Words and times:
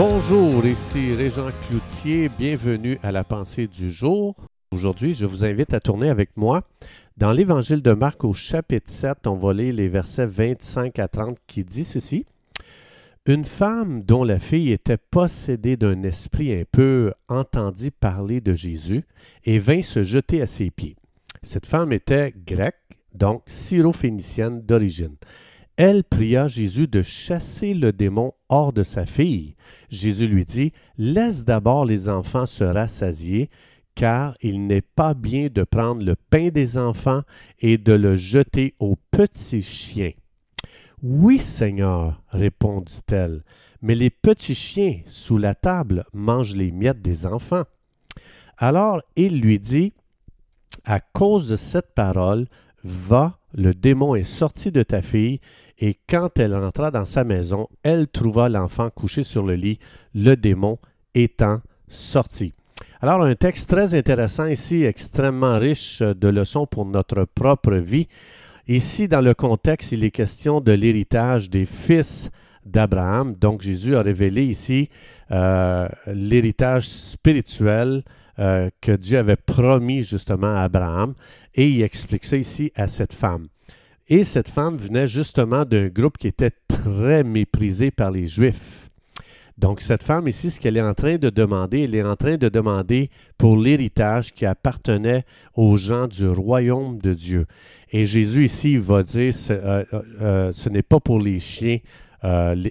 Bonjour, 0.00 0.64
ici 0.64 1.12
Régent 1.12 1.50
Cloutier, 1.66 2.28
bienvenue 2.28 3.00
à 3.02 3.10
la 3.10 3.24
pensée 3.24 3.66
du 3.66 3.90
jour. 3.90 4.36
Aujourd'hui, 4.70 5.12
je 5.12 5.26
vous 5.26 5.44
invite 5.44 5.74
à 5.74 5.80
tourner 5.80 6.08
avec 6.08 6.36
moi 6.36 6.62
dans 7.16 7.32
l'Évangile 7.32 7.82
de 7.82 7.90
Marc 7.90 8.22
au 8.22 8.32
chapitre 8.32 8.88
7, 8.88 9.26
on 9.26 9.34
va 9.34 9.52
lire 9.52 9.74
les 9.74 9.88
versets 9.88 10.28
25 10.28 11.00
à 11.00 11.08
30 11.08 11.36
qui 11.48 11.64
dit 11.64 11.82
ceci. 11.82 12.26
Une 13.26 13.44
femme 13.44 14.04
dont 14.04 14.22
la 14.22 14.38
fille 14.38 14.70
était 14.70 14.98
possédée 14.98 15.76
d'un 15.76 16.04
esprit 16.04 16.54
un 16.54 16.62
peu 16.70 17.12
entendit 17.26 17.90
parler 17.90 18.40
de 18.40 18.54
Jésus 18.54 19.02
et 19.42 19.58
vint 19.58 19.82
se 19.82 20.04
jeter 20.04 20.40
à 20.40 20.46
ses 20.46 20.70
pieds. 20.70 20.94
Cette 21.42 21.66
femme 21.66 21.92
était 21.92 22.32
grecque, 22.46 23.00
donc 23.14 23.42
syrophénicienne 23.46 24.60
d'origine. 24.60 25.16
Elle 25.78 26.02
pria 26.02 26.48
Jésus 26.48 26.88
de 26.88 27.02
chasser 27.02 27.72
le 27.72 27.92
démon 27.92 28.32
hors 28.48 28.72
de 28.72 28.82
sa 28.82 29.06
fille. 29.06 29.54
Jésus 29.90 30.26
lui 30.26 30.44
dit, 30.44 30.72
Laisse 30.98 31.44
d'abord 31.44 31.84
les 31.84 32.08
enfants 32.08 32.46
se 32.46 32.64
rassasier, 32.64 33.48
car 33.94 34.36
il 34.42 34.66
n'est 34.66 34.80
pas 34.80 35.14
bien 35.14 35.46
de 35.54 35.62
prendre 35.62 36.02
le 36.02 36.16
pain 36.16 36.48
des 36.48 36.78
enfants 36.78 37.22
et 37.60 37.78
de 37.78 37.92
le 37.92 38.16
jeter 38.16 38.74
aux 38.80 38.96
petits 39.12 39.62
chiens. 39.62 40.10
Oui, 41.00 41.38
Seigneur, 41.38 42.24
répondit-elle, 42.30 43.44
mais 43.80 43.94
les 43.94 44.10
petits 44.10 44.56
chiens 44.56 44.98
sous 45.06 45.38
la 45.38 45.54
table 45.54 46.06
mangent 46.12 46.56
les 46.56 46.72
miettes 46.72 47.02
des 47.02 47.24
enfants. 47.24 47.66
Alors 48.56 49.00
il 49.14 49.40
lui 49.40 49.60
dit, 49.60 49.92
À 50.84 50.98
cause 50.98 51.48
de 51.48 51.56
cette 51.56 51.94
parole, 51.94 52.48
va, 52.88 53.38
le 53.54 53.74
démon 53.74 54.14
est 54.14 54.24
sorti 54.24 54.72
de 54.72 54.82
ta 54.82 55.02
fille, 55.02 55.40
et 55.78 55.96
quand 56.08 56.38
elle 56.38 56.54
entra 56.54 56.90
dans 56.90 57.04
sa 57.04 57.22
maison, 57.22 57.68
elle 57.82 58.08
trouva 58.08 58.48
l'enfant 58.48 58.90
couché 58.90 59.22
sur 59.22 59.44
le 59.44 59.54
lit, 59.54 59.78
le 60.14 60.34
démon 60.34 60.78
étant 61.14 61.60
sorti. 61.86 62.52
Alors, 63.00 63.22
un 63.22 63.36
texte 63.36 63.70
très 63.70 63.94
intéressant 63.94 64.46
ici, 64.46 64.82
extrêmement 64.82 65.58
riche 65.58 66.02
de 66.02 66.28
leçons 66.28 66.66
pour 66.66 66.84
notre 66.84 67.24
propre 67.24 67.74
vie. 67.74 68.08
Ici, 68.66 69.06
dans 69.06 69.20
le 69.20 69.34
contexte, 69.34 69.92
il 69.92 70.02
est 70.02 70.10
question 70.10 70.60
de 70.60 70.72
l'héritage 70.72 71.48
des 71.48 71.64
fils 71.64 72.28
d'Abraham. 72.66 73.34
Donc, 73.34 73.62
Jésus 73.62 73.94
a 73.94 74.02
révélé 74.02 74.44
ici 74.44 74.90
euh, 75.30 75.88
l'héritage 76.06 76.88
spirituel 76.88 78.02
euh, 78.38 78.70
que 78.80 78.92
Dieu 78.92 79.18
avait 79.18 79.36
promis 79.36 80.02
justement 80.02 80.54
à 80.54 80.60
Abraham. 80.60 81.14
Et 81.54 81.68
il 81.68 81.82
explique 81.82 82.24
ça 82.24 82.36
ici 82.36 82.72
à 82.76 82.86
cette 82.86 83.12
femme. 83.12 83.48
Et 84.08 84.24
cette 84.24 84.48
femme 84.48 84.76
venait 84.76 85.06
justement 85.06 85.64
d'un 85.64 85.88
groupe 85.88 86.18
qui 86.18 86.28
était 86.28 86.52
très 86.68 87.24
méprisé 87.24 87.90
par 87.90 88.10
les 88.10 88.26
Juifs. 88.26 88.90
Donc 89.58 89.80
cette 89.80 90.04
femme 90.04 90.28
ici, 90.28 90.52
ce 90.52 90.60
qu'elle 90.60 90.76
est 90.76 90.82
en 90.82 90.94
train 90.94 91.16
de 91.16 91.30
demander, 91.30 91.82
elle 91.82 91.96
est 91.96 92.04
en 92.04 92.14
train 92.14 92.36
de 92.36 92.48
demander 92.48 93.10
pour 93.36 93.56
l'héritage 93.56 94.32
qui 94.32 94.46
appartenait 94.46 95.24
aux 95.54 95.76
gens 95.76 96.06
du 96.06 96.28
royaume 96.28 96.98
de 96.98 97.12
Dieu. 97.12 97.46
Et 97.90 98.04
Jésus 98.04 98.44
ici 98.44 98.76
va 98.76 99.02
dire, 99.02 99.34
ce, 99.34 99.52
euh, 99.52 99.84
euh, 100.22 100.52
n'est 100.70 100.82
pas 100.82 101.00
pour 101.00 101.20
les 101.20 101.40
chiens 101.40 101.78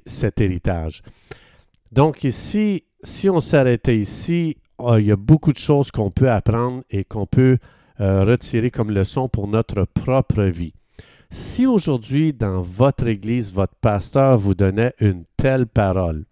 cet 0.06 0.42
héritage. 0.42 1.04
Donc 1.92 2.24
ici, 2.24 2.84
si 3.04 3.30
on 3.30 3.42
s'arrêtait 3.42 3.98
ici, 3.98 4.58
il 4.80 5.06
y 5.06 5.12
a 5.12 5.16
beaucoup 5.16 5.54
de 5.54 5.58
choses 5.58 5.92
qu'on 5.92 6.12
peut 6.12 6.30
apprendre 6.30 6.84
et 6.90 7.04
qu'on 7.04 7.26
peut 7.26 7.58
retirer 8.00 8.70
comme 8.70 8.92
leçon 8.92 9.28
pour 9.28 9.48
notre 9.48 9.86
propre 9.86 10.44
vie. 10.44 10.74
Si 11.32 11.66
aujourd'hui, 11.66 12.32
dans 12.32 12.62
votre 12.62 13.08
Église, 13.08 13.52
votre 13.52 13.76
pasteur 13.76 14.38
vous 14.38 14.54
donnait 14.54 14.94
une 15.00 15.26
telle 15.36 15.66
parole, 15.66 16.26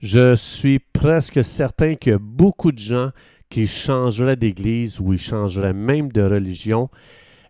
je 0.00 0.34
suis 0.34 0.80
presque 0.80 1.44
certain 1.44 1.94
a 1.94 2.18
beaucoup 2.18 2.72
de 2.72 2.78
gens 2.78 3.10
qui 3.48 3.66
changeraient 3.66 4.36
d'Église 4.36 4.98
ou 4.98 5.12
ils 5.12 5.18
changeraient 5.18 5.72
même 5.72 6.10
de 6.10 6.22
religion 6.22 6.88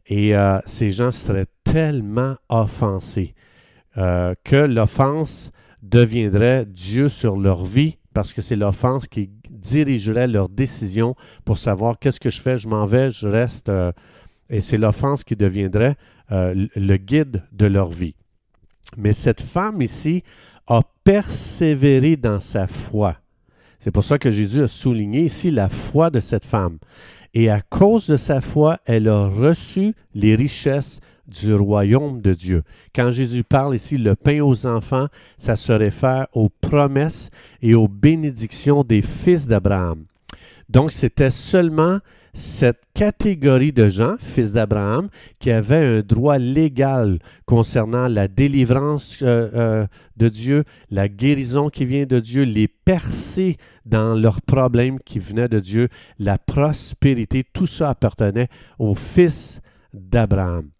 et 0.06 0.36
euh, 0.36 0.58
ces 0.66 0.90
gens 0.90 1.12
seraient 1.12 1.46
tellement 1.64 2.36
offensés 2.48 3.34
euh, 3.96 4.34
que 4.44 4.56
l'offense 4.56 5.52
deviendrait 5.82 6.66
Dieu 6.66 7.08
sur 7.08 7.36
leur 7.36 7.64
vie 7.64 7.98
parce 8.12 8.32
que 8.32 8.42
c'est 8.42 8.56
l'offense 8.56 9.06
qui 9.08 9.30
dirigerait 9.62 10.28
leur 10.28 10.48
décision 10.48 11.14
pour 11.44 11.58
savoir 11.58 11.98
qu'est-ce 11.98 12.20
que 12.20 12.30
je 12.30 12.40
fais, 12.40 12.58
je 12.58 12.68
m'en 12.68 12.84
vais, 12.84 13.10
je 13.10 13.28
reste. 13.28 13.68
Euh, 13.68 13.92
et 14.50 14.60
c'est 14.60 14.76
l'offense 14.76 15.24
qui 15.24 15.36
deviendrait 15.36 15.96
euh, 16.30 16.66
le 16.76 16.96
guide 16.98 17.42
de 17.52 17.66
leur 17.66 17.90
vie. 17.90 18.14
Mais 18.96 19.12
cette 19.12 19.40
femme 19.40 19.80
ici 19.80 20.22
a 20.66 20.82
persévéré 21.04 22.16
dans 22.16 22.40
sa 22.40 22.66
foi. 22.66 23.16
C'est 23.78 23.90
pour 23.90 24.04
ça 24.04 24.18
que 24.18 24.30
Jésus 24.30 24.62
a 24.62 24.68
souligné 24.68 25.24
ici 25.24 25.50
la 25.50 25.68
foi 25.68 26.10
de 26.10 26.20
cette 26.20 26.44
femme. 26.44 26.78
Et 27.34 27.48
à 27.48 27.62
cause 27.62 28.06
de 28.06 28.16
sa 28.16 28.40
foi, 28.40 28.78
elle 28.84 29.08
a 29.08 29.26
reçu 29.26 29.94
les 30.14 30.36
richesses 30.36 31.00
du 31.26 31.54
royaume 31.54 32.20
de 32.20 32.34
Dieu. 32.34 32.62
Quand 32.94 33.10
Jésus 33.10 33.44
parle 33.44 33.74
ici 33.74 33.96
le 33.98 34.16
pain 34.16 34.40
aux 34.40 34.66
enfants, 34.66 35.08
ça 35.38 35.56
se 35.56 35.72
réfère 35.72 36.26
aux 36.32 36.48
promesses 36.48 37.30
et 37.60 37.74
aux 37.74 37.88
bénédictions 37.88 38.84
des 38.84 39.02
fils 39.02 39.46
d'Abraham. 39.46 40.04
Donc 40.68 40.92
c'était 40.92 41.30
seulement 41.30 41.98
cette 42.34 42.80
catégorie 42.94 43.72
de 43.72 43.88
gens, 43.88 44.16
fils 44.18 44.54
d'Abraham, 44.54 45.08
qui 45.38 45.50
avaient 45.50 45.98
un 45.98 46.00
droit 46.00 46.38
légal 46.38 47.18
concernant 47.44 48.08
la 48.08 48.26
délivrance 48.26 49.18
euh, 49.22 49.50
euh, 49.54 49.86
de 50.16 50.28
Dieu, 50.28 50.64
la 50.90 51.08
guérison 51.08 51.68
qui 51.68 51.84
vient 51.84 52.06
de 52.06 52.20
Dieu, 52.20 52.44
les 52.44 52.68
percées 52.68 53.58
dans 53.84 54.14
leurs 54.14 54.40
problèmes 54.40 54.98
qui 55.00 55.18
venaient 55.18 55.48
de 55.48 55.60
Dieu, 55.60 55.88
la 56.18 56.38
prospérité, 56.38 57.44
tout 57.52 57.66
ça 57.66 57.90
appartenait 57.90 58.48
aux 58.78 58.94
fils 58.94 59.60
d'Abraham. 59.92 60.70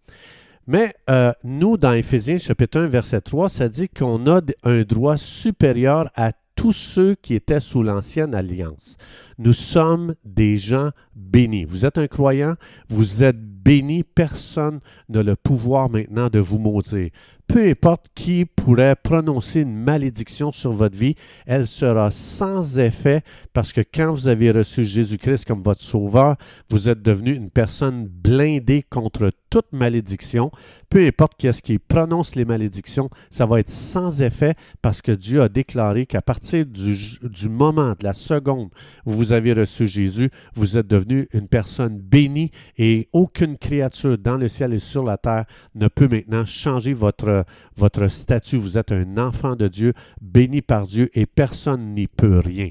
Mais 0.67 0.95
euh, 1.11 1.33
nous, 1.43 1.77
dans 1.77 1.93
Éphésiens 1.93 2.39
chapitre 2.39 2.81
1, 2.81 2.87
verset 2.87 3.21
3, 3.21 3.49
ça 3.49 3.69
dit 3.69 3.89
qu'on 3.89 4.27
a 4.31 4.41
un 4.63 4.83
droit 4.83 5.17
supérieur 5.17 6.11
à 6.15 6.33
tous 6.55 6.73
ceux 6.73 7.17
qui 7.17 7.35
étaient 7.35 7.61
sous 7.61 7.83
l'ancienne 7.83 8.35
alliance. 8.35 8.97
Nous 9.39 9.53
sommes 9.53 10.15
des 10.25 10.59
gens 10.59 10.91
bénis. 11.17 11.65
Vous 11.65 11.85
êtes 11.85 11.99
un 11.99 12.07
croyant, 12.07 12.55
vous 12.89 13.25
êtes 13.25 13.41
béni, 13.41 14.05
personne 14.05 14.81
n'a 15.09 15.23
le 15.23 15.35
pouvoir 15.35 15.91
maintenant 15.91 16.29
de 16.29 16.39
vous 16.39 16.59
maudire. 16.59 17.11
Peu 17.53 17.69
importe 17.69 18.07
qui 18.15 18.47
pourrait 18.47 18.97
prononcer 18.97 19.61
une 19.61 19.77
malédiction 19.77 20.53
sur 20.53 20.73
votre 20.73 20.97
vie, 20.97 21.17
elle 21.45 21.67
sera 21.67 22.11
sans 22.11 22.79
effet 22.79 23.21
parce 23.53 23.75
que 23.75 23.83
quand 23.83 24.11
vous 24.11 24.27
avez 24.27 24.51
reçu 24.53 24.85
Jésus-Christ 24.85 25.45
comme 25.45 25.63
votre 25.63 25.83
sauveur, 25.83 26.37
vous 26.71 26.89
êtes 26.89 27.03
devenu 27.03 27.35
une 27.35 27.51
personne 27.51 28.07
blindée 28.07 28.83
contre 28.89 29.33
toute 29.51 29.71
malédiction. 29.71 30.51
Peu 30.93 31.07
importe 31.07 31.39
qui 31.39 31.47
est-ce 31.47 31.63
qui 31.63 31.79
prononce 31.79 32.35
les 32.35 32.45
malédictions, 32.45 33.09
ça 33.31 33.47
va 33.47 33.61
être 33.61 33.71
sans 33.71 34.21
effet 34.21 34.57
parce 34.83 35.01
que 35.01 35.11
Dieu 35.11 35.41
a 35.41 35.49
déclaré 35.49 36.05
qu'à 36.05 36.21
partir 36.21 36.67
du, 36.67 37.49
moment, 37.49 37.93
de 37.93 38.05
la 38.05 38.13
seconde 38.13 38.69
où 39.07 39.13
vous 39.13 39.33
avez 39.33 39.55
reçu 39.55 39.87
Jésus, 39.87 40.29
vous 40.55 40.77
êtes 40.77 40.87
devenu 40.87 41.29
une 41.33 41.49
personne 41.49 41.97
bénie 41.99 42.51
et 42.77 43.09
aucune 43.15 43.57
créature 43.57 44.19
dans 44.19 44.37
le 44.37 44.49
ciel 44.49 44.75
et 44.75 44.81
sur 44.81 45.03
la 45.03 45.17
terre 45.17 45.47
ne 45.75 45.89
peut 45.89 46.09
maintenant 46.09 46.45
changer 46.45 46.93
votre, 46.93 47.47
votre 47.75 48.09
statut. 48.09 48.59
Vous 48.59 48.77
êtes 48.77 48.93
un 48.93 49.17
enfant 49.17 49.57
de 49.57 49.69
Dieu, 49.69 49.95
béni 50.21 50.61
par 50.61 50.87
Dieu 50.87 51.09
et 51.15 51.25
personne 51.25 51.95
n'y 51.95 52.07
peut 52.07 52.41
rien. 52.41 52.69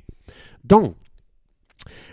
Donc, 0.63 0.93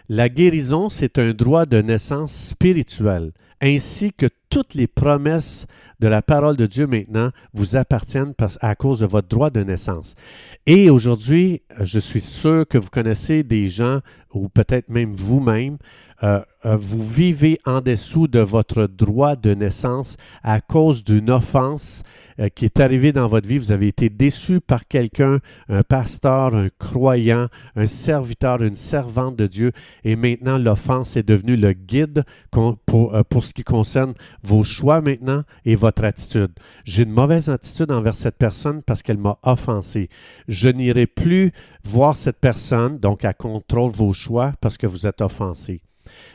la 0.09 0.31
guérison, 0.31 0.89
c'est 0.89 1.19
un 1.19 1.35
droit 1.35 1.67
de 1.67 1.83
naissance 1.83 2.33
spirituel 2.33 3.33
ainsi 3.61 4.13
que 4.13 4.27
toutes 4.51 4.75
les 4.75 4.87
promesses 4.87 5.67
de 6.01 6.09
la 6.09 6.23
parole 6.23 6.57
de 6.57 6.67
Dieu 6.67 6.87
maintenant 6.87 7.31
vous 7.53 7.77
appartiennent 7.77 8.35
à 8.61 8.75
cause 8.75 9.01
de 9.01 9.07
votre 9.07 9.29
droit 9.29 9.51
de 9.51 9.63
naissance. 9.63 10.15
Et 10.67 10.91
aujourd'hui, 10.91 11.63
je 11.81 11.99
suis 11.99 12.21
sûr 12.21 12.67
que 12.69 12.79
vous 12.79 12.91
connaissez 12.91 13.43
des 13.43 13.69
gens, 13.69 14.01
ou 14.33 14.49
peut-être 14.49 14.89
même 14.89 15.15
vous-même, 15.15 15.79
euh, 16.25 16.41
euh, 16.67 16.77
vous 16.77 17.07
vivez 17.07 17.61
en 17.65 17.81
dessous 17.81 18.27
de 18.27 18.41
votre 18.41 18.89
droit 18.89 19.37
de 19.37 19.55
naissance 19.55 20.17
à 20.43 20.61
cause 20.61 21.05
d'une 21.05 21.31
offense 21.31 22.03
euh, 22.41 22.49
qui 22.49 22.65
est 22.65 22.81
arrivée 22.81 23.13
dans 23.13 23.29
votre 23.29 23.47
vie. 23.47 23.59
Vous 23.59 23.71
avez 23.71 23.87
été 23.87 24.09
déçu 24.09 24.61
par 24.61 24.89
quelqu'un, 24.89 25.39
un 25.69 25.85
pasteur, 25.85 26.57
un 26.57 26.71
croyant, 26.81 27.47
un 27.77 27.87
serviteur, 27.87 28.63
une 28.65 28.75
servante 28.75 29.37
de 29.37 29.47
Dieu, 29.47 29.73
et 30.03 30.17
maintenant 30.17 30.59
l'offense 30.59 31.17
est 31.17 31.23
devenue 31.23 31.57
le 31.57 31.73
guide 31.73 32.25
pour, 32.51 32.77
pour 33.29 33.45
ce 33.45 33.55
qui 33.55 33.63
concerne 33.63 34.15
vos 34.43 34.65
choix 34.65 35.01
maintenant 35.01 35.43
et 35.65 35.77
votre 35.77 36.05
attitude. 36.05 36.53
J'ai 36.85 37.03
une 37.03 37.13
mauvaise 37.13 37.49
attitude 37.49 37.91
envers 37.91 38.15
cette 38.15 38.37
personne 38.37 38.83
parce 38.83 39.03
qu'elle 39.03 39.19
m'a 39.19 39.39
offensé. 39.43 40.09
Je 40.47 40.69
n'irai 40.69 41.07
plus 41.07 41.53
voir 41.85 42.17
cette 42.17 42.39
personne, 42.39 42.99
donc 42.99 43.25
elle 43.25 43.35
contrôle 43.35 43.91
vos 43.91 44.13
choix 44.13 44.55
parce 44.61 44.79
que 44.79 44.87
vous 44.87 45.07
êtes 45.07 45.21
offensé. 45.21 45.83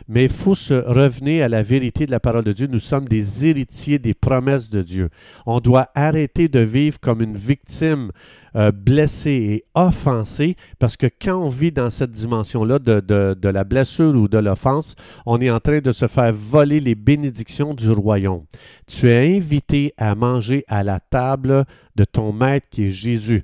Mais 0.07 0.23
il 0.25 0.31
faut 0.31 0.51
revenir 0.51 1.45
à 1.45 1.49
la 1.49 1.63
vérité 1.63 2.05
de 2.05 2.11
la 2.11 2.19
parole 2.19 2.43
de 2.43 2.53
Dieu. 2.53 2.67
Nous 2.67 2.79
sommes 2.79 3.07
des 3.07 3.45
héritiers 3.45 3.99
des 3.99 4.13
promesses 4.13 4.69
de 4.69 4.81
Dieu. 4.81 5.09
On 5.45 5.59
doit 5.59 5.89
arrêter 5.95 6.47
de 6.47 6.59
vivre 6.59 6.99
comme 6.99 7.21
une 7.21 7.37
victime 7.37 8.11
euh, 8.55 8.71
blessée 8.71 9.31
et 9.31 9.65
offensée, 9.73 10.55
parce 10.77 10.95
que 10.95 11.07
quand 11.07 11.35
on 11.35 11.49
vit 11.49 11.71
dans 11.71 11.89
cette 11.89 12.11
dimension-là 12.11 12.77
de 12.77 13.49
la 13.49 13.63
blessure 13.63 14.15
ou 14.15 14.27
de 14.27 14.37
l'offense, 14.37 14.95
on 15.25 15.41
est 15.41 15.49
en 15.49 15.59
train 15.59 15.79
de 15.79 15.91
se 15.91 16.07
faire 16.07 16.31
voler 16.33 16.79
les 16.79 16.93
bénédictions 16.93 17.73
du 17.73 17.89
royaume. 17.89 18.43
Tu 18.85 19.09
es 19.09 19.37
invité 19.37 19.93
à 19.97 20.13
manger 20.13 20.65
à 20.67 20.83
la 20.83 20.99
table 20.99 21.65
de 21.95 22.03
ton 22.03 22.31
maître 22.31 22.67
qui 22.69 22.85
est 22.85 22.89
Jésus. 22.89 23.43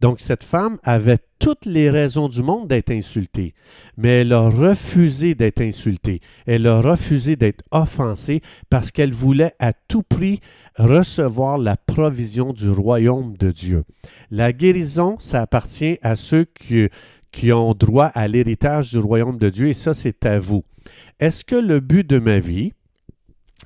Donc 0.00 0.20
cette 0.20 0.44
femme 0.44 0.78
avait 0.84 1.18
toutes 1.38 1.66
les 1.66 1.90
raisons 1.90 2.28
du 2.28 2.42
monde 2.42 2.68
d'être 2.68 2.90
insultée, 2.90 3.54
mais 3.96 4.20
elle 4.20 4.32
a 4.32 4.48
refusé 4.48 5.34
d'être 5.34 5.60
insultée, 5.60 6.20
elle 6.46 6.66
a 6.66 6.80
refusé 6.80 7.36
d'être 7.36 7.64
offensée 7.70 8.42
parce 8.70 8.90
qu'elle 8.90 9.12
voulait 9.12 9.54
à 9.58 9.72
tout 9.72 10.02
prix 10.02 10.40
recevoir 10.76 11.58
la 11.58 11.76
provision 11.76 12.52
du 12.52 12.70
royaume 12.70 13.36
de 13.36 13.50
Dieu. 13.50 13.84
La 14.30 14.52
guérison, 14.52 15.16
ça 15.20 15.42
appartient 15.42 15.98
à 16.02 16.14
ceux 16.16 16.46
qui, 16.54 17.52
ont 17.52 17.74
droit 17.74 18.06
à 18.06 18.28
l'héritage 18.28 18.90
du 18.90 18.98
royaume 18.98 19.38
de 19.38 19.50
Dieu, 19.50 19.68
et 19.68 19.74
ça, 19.74 19.94
c'est 19.94 20.26
à 20.26 20.38
vous. 20.38 20.64
Est-ce 21.18 21.44
que 21.44 21.56
le 21.56 21.80
but 21.80 22.08
de 22.08 22.18
ma 22.18 22.38
vie, 22.38 22.72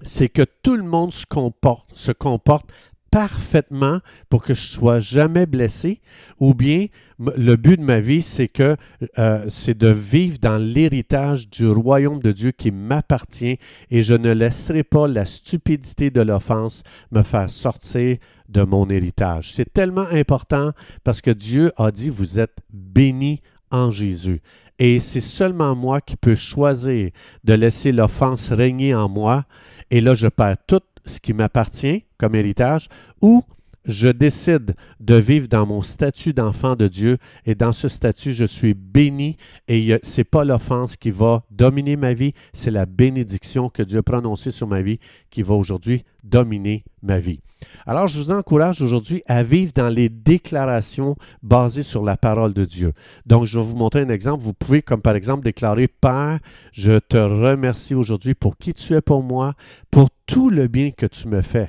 c'est 0.05 0.28
que 0.28 0.44
tout 0.62 0.76
le 0.76 0.82
monde 0.82 1.12
se 1.12 2.12
comporte 2.12 2.73
parfaitement 3.12 4.00
pour 4.31 4.43
que 4.43 4.55
je 4.55 4.62
sois 4.62 4.99
jamais 4.99 5.44
blessé, 5.44 6.00
ou 6.41 6.55
bien 6.55 6.87
le 7.37 7.56
but 7.56 7.79
de 7.79 7.85
ma 7.85 8.00
vie, 8.00 8.23
c'est 8.23 8.49
que 8.49 8.76
euh, 9.19 9.44
c'est 9.49 9.76
de 9.76 9.88
vivre 9.88 10.38
dans 10.41 10.56
l'héritage 10.56 11.49
du 11.49 11.69
royaume 11.69 12.20
de 12.20 12.32
Dieu 12.32 12.53
qui 12.53 12.70
m'appartient 12.70 13.59
et 13.91 14.03
je 14.03 14.14
ne 14.14 14.32
laisserai 14.32 14.82
pas 14.82 15.06
la 15.06 15.26
stupidité 15.26 16.11
de 16.11 16.23
l'offense 16.23 16.82
me 17.12 17.23
faire 17.23 17.50
sortir 17.50 18.17
de 18.49 18.62
mon 18.62 18.88
héritage. 18.88 19.53
C'est 19.53 19.70
tellement 19.73 20.09
important 20.11 20.73
parce 21.05 21.20
que 21.20 21.31
Dieu 21.31 21.70
a 21.76 21.91
dit, 21.91 22.09
vous 22.09 22.41
êtes 22.41 22.56
bénis 22.73 23.43
en 23.70 23.91
Jésus. 23.91 24.41
Et 24.79 25.00
c'est 25.00 25.20
seulement 25.20 25.76
moi 25.76 26.00
qui 26.00 26.17
peux 26.17 26.35
choisir 26.35 27.11
de 27.44 27.53
laisser 27.53 27.93
l'offense 27.93 28.50
régner 28.50 28.94
en 28.94 29.09
moi. 29.09 29.44
Et 29.91 30.00
là, 30.00 30.14
je 30.14 30.29
perds 30.29 30.56
toute 30.67 30.87
ce 31.05 31.20
qui 31.20 31.35
m'appartient 31.35 32.05
comme 32.23 32.37
héritage, 32.37 32.89
ou 33.21 33.43
je 33.85 34.07
décide 34.07 34.77
de 35.01 35.17
vivre 35.17 35.49
dans 35.49 35.67
mon 35.67 35.83
statut 35.83 36.33
d'enfant 36.33 36.77
de 36.77 36.87
Dieu 36.87 37.19
et 37.47 37.57
dans 37.57 37.73
ce 37.73 37.89
statut, 37.89 38.33
je 38.33 38.45
suis 38.45 38.75
béni 38.75 39.37
et 39.67 39.99
ce 40.05 40.21
n'est 40.21 40.25
pas 40.25 40.45
l'offense 40.45 40.97
qui 40.97 41.11
va 41.11 41.43
dominer 41.51 41.97
ma 41.97 42.15
vie, 42.15 42.33
c'est 42.53 42.71
la 42.71 42.87
bénédiction 42.87 43.69
que 43.69 43.83
Dieu 43.83 43.99
a 43.99 44.03
prononcée 44.05 44.53
sur 44.53 44.69
ma 44.69 44.83
vie 44.83 45.01
qui 45.31 45.43
va 45.43 45.55
aujourd'hui 45.55 46.05
dominer 46.23 46.85
ma 47.03 47.19
vie. 47.19 47.41
Alors, 47.87 48.07
je 48.07 48.19
vous 48.19 48.31
encourage 48.31 48.83
aujourd'hui 48.83 49.23
à 49.27 49.43
vivre 49.43 49.73
dans 49.75 49.89
les 49.89 50.09
déclarations 50.09 51.17
basées 51.43 51.83
sur 51.83 52.05
la 52.05 52.17
parole 52.17 52.53
de 52.55 52.65
Dieu. 52.65 52.93
Donc, 53.27 53.47
je 53.47 53.59
vais 53.59 53.65
vous 53.65 53.77
montrer 53.77 54.01
un 54.01 54.09
exemple. 54.09 54.45
Vous 54.45 54.53
pouvez, 54.53 54.83
comme 54.83 55.01
par 55.01 55.17
exemple, 55.17 55.45
déclarer, 55.45 55.89
Père, 55.89 56.39
je 56.73 56.99
te 56.99 57.17
remercie 57.17 57.95
aujourd'hui 57.95 58.35
pour 58.35 58.57
qui 58.57 58.75
tu 58.75 58.95
es 58.95 59.01
pour 59.01 59.23
moi, 59.23 59.55
pour 59.91 60.09
tout 60.27 60.51
le 60.51 60.69
bien 60.69 60.91
que 60.91 61.07
tu 61.07 61.29
me 61.29 61.41
fais. 61.41 61.69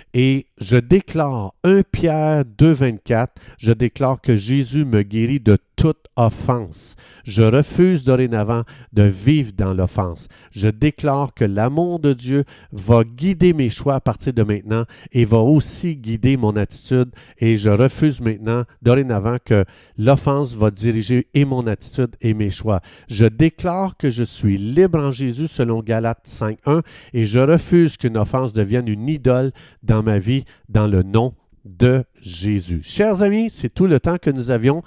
Et 0.13 0.47
je 0.59 0.77
déclare 0.77 1.53
1 1.63 1.83
Pierre 1.83 2.43
2,24, 2.43 3.27
je 3.57 3.71
déclare 3.71 4.19
que 4.19 4.35
Jésus 4.35 4.85
me 4.85 5.03
guérit 5.03 5.39
de 5.39 5.57
toute 5.81 6.07
offense. 6.15 6.95
Je 7.23 7.41
refuse 7.41 8.03
dorénavant 8.03 8.63
de 8.93 9.03
vivre 9.03 9.51
dans 9.57 9.73
l'offense. 9.73 10.27
Je 10.51 10.67
déclare 10.67 11.33
que 11.33 11.45
l'amour 11.45 11.99
de 11.99 12.13
Dieu 12.13 12.43
va 12.71 13.03
guider 13.03 13.53
mes 13.53 13.69
choix 13.69 13.95
à 13.95 13.99
partir 13.99 14.33
de 14.33 14.43
maintenant 14.43 14.85
et 15.11 15.25
va 15.25 15.39
aussi 15.39 15.95
guider 15.95 16.37
mon 16.37 16.55
attitude. 16.55 17.09
Et 17.39 17.57
je 17.57 17.69
refuse 17.69 18.21
maintenant, 18.21 18.63
dorénavant, 18.81 19.37
que 19.43 19.65
l'offense 19.97 20.53
va 20.53 20.69
diriger 20.69 21.27
et 21.33 21.45
mon 21.45 21.65
attitude 21.65 22.15
et 22.21 22.35
mes 22.35 22.51
choix. 22.51 22.81
Je 23.09 23.25
déclare 23.25 23.97
que 23.97 24.09
je 24.09 24.23
suis 24.23 24.57
libre 24.57 24.99
en 24.99 25.11
Jésus 25.11 25.47
selon 25.47 25.81
Galates 25.81 26.27
5.1 26.27 26.81
et 27.13 27.25
je 27.25 27.39
refuse 27.39 27.97
qu'une 27.97 28.17
offense 28.17 28.53
devienne 28.53 28.87
une 28.87 29.07
idole 29.07 29.51
ma 30.01 30.19
vie 30.19 30.45
dans 30.69 30.87
le 30.87 31.03
nom 31.03 31.33
de 31.65 32.03
Jésus. 32.19 32.81
Chers 32.83 33.21
amis, 33.21 33.49
c'est 33.49 33.73
tout 33.73 33.87
le 33.87 33.99
temps 33.99 34.17
que 34.17 34.29
nous 34.29 34.51
avions. 34.51 34.83